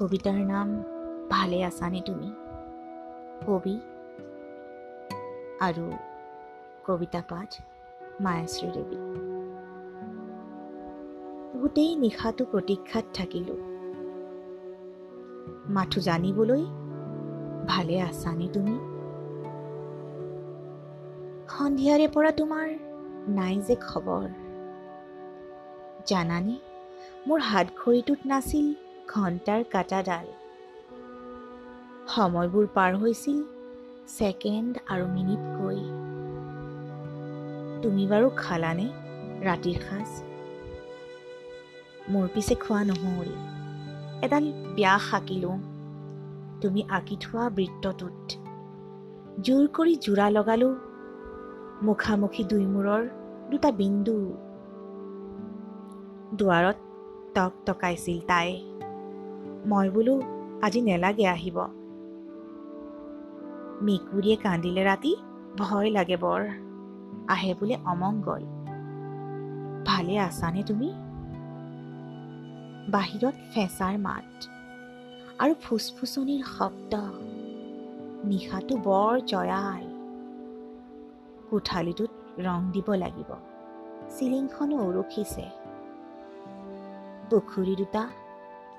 [0.00, 0.84] কবিতাৰ নাম
[1.30, 2.32] ভালে আছানে তুমি?
[3.46, 3.80] কবি
[5.60, 5.90] আৰু
[6.86, 7.60] কবিতা পাঠ
[8.20, 8.98] মায়াশ্ৰী দেৱী।
[11.60, 13.56] গোটেই নিশাটো প্ৰতীক্ষাত থাকিলোঁ।
[15.68, 16.64] মাথো জানিবলৈ
[17.68, 18.78] ভালে আছানে তুমি?
[21.48, 22.68] সন্ধিয়াৰে পৰা তোমাৰ
[23.28, 24.28] নাই যে খবৰ।
[26.06, 26.58] জানানে
[27.26, 30.26] মোৰ হাত ঘড়ীটোত নাছিল ঘণ্টাৰ কাটাডাল।
[32.08, 33.38] সময়বোৰ পাৰ হৈছিল
[34.08, 35.78] ছেকেণ্ড আৰু মিনিটকৈ।
[37.82, 38.86] তুমি বাৰু খালানে
[39.42, 40.10] ৰাতিৰ সাজ?
[42.08, 43.30] মোৰ পিছে খোৱা নহ'ল।
[44.22, 44.44] এডাল
[44.76, 45.56] ব্যাস আঁকিলোঁ
[46.62, 48.20] তুমি আঁকি থোৱা বৃত্তটোত।
[49.42, 50.74] জোৰ কৰি যোৰা লগালোঁ।
[51.82, 53.02] মুখামুখি দুইমূৰৰ
[53.50, 54.16] দুটা বিন্দু।
[56.36, 56.76] দুৱাৰত
[57.34, 58.75] টক টকাইছিল তাই।
[59.66, 60.14] মই বোলো
[60.62, 61.58] আজি নেলাগে আহিব।
[63.82, 65.12] মেকুৰীয়ে কান্দিলে ৰাতি
[65.58, 66.42] ভয় লাগে বৰ।
[67.28, 68.42] আহে বোলে অমংগল
[69.86, 70.88] ভালে আছানে তুমি?
[72.88, 74.30] বাহিৰত ফেঁচাৰ মাত
[75.38, 76.92] আৰু ফুচফুচনিৰ শব্দ।
[78.24, 79.84] নিশাটো বৰ জয়াল।
[81.50, 83.30] কোঠালিটোত ৰং দিব লাগিব।
[84.08, 85.44] চিলিংখনো উৰখিছে।
[87.30, 88.02] পুখুৰী দুটা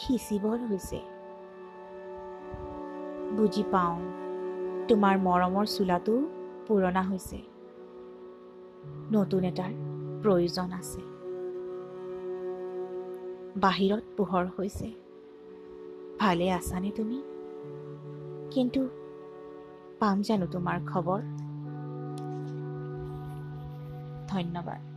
[0.00, 1.00] সিঁচিবৰ হৈছে।
[3.36, 3.98] বুজি পাওঁ
[4.88, 6.14] তোমাৰ মৰমৰ চোলাটো
[6.66, 7.42] পুৰণা হৈছে।
[9.12, 9.72] নতুন এটাৰ
[10.22, 11.02] প্ৰয়োজন আছে।
[13.60, 14.92] বাহিৰত পোহৰ হৈছে।
[16.20, 17.22] ভালে আছানে তুমি?
[18.50, 18.88] কিন্তু
[20.00, 21.20] পাম জানো তোমাৰ খবৰ?
[24.28, 24.89] ধন্যবাদ।